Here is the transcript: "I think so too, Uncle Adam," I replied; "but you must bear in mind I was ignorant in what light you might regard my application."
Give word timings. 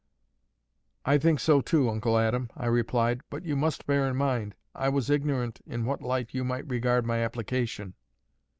"I 1.05 1.19
think 1.19 1.39
so 1.39 1.61
too, 1.61 1.87
Uncle 1.87 2.17
Adam," 2.17 2.49
I 2.57 2.65
replied; 2.65 3.21
"but 3.29 3.45
you 3.45 3.55
must 3.55 3.85
bear 3.85 4.07
in 4.07 4.15
mind 4.15 4.55
I 4.73 4.89
was 4.89 5.11
ignorant 5.11 5.61
in 5.67 5.85
what 5.85 6.01
light 6.01 6.33
you 6.33 6.43
might 6.43 6.67
regard 6.67 7.05
my 7.05 7.19
application." 7.19 7.93